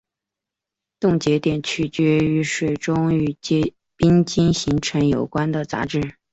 [0.99, 3.37] 冻结点取决于水中与
[3.95, 6.15] 冰晶形成有关的杂质。